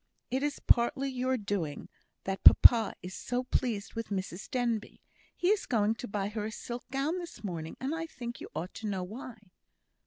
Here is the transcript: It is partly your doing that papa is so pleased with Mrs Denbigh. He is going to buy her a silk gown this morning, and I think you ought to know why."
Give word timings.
It 0.31 0.41
is 0.41 0.57
partly 0.57 1.09
your 1.09 1.37
doing 1.37 1.87
that 2.23 2.43
papa 2.43 2.95
is 3.03 3.13
so 3.13 3.43
pleased 3.43 3.93
with 3.93 4.09
Mrs 4.09 4.49
Denbigh. 4.49 4.99
He 5.35 5.49
is 5.49 5.67
going 5.67 5.93
to 5.93 6.07
buy 6.07 6.29
her 6.29 6.45
a 6.45 6.51
silk 6.51 6.89
gown 6.89 7.19
this 7.19 7.43
morning, 7.43 7.77
and 7.79 7.93
I 7.93 8.07
think 8.07 8.41
you 8.41 8.49
ought 8.55 8.73
to 8.73 8.87
know 8.87 9.03
why." 9.03 9.37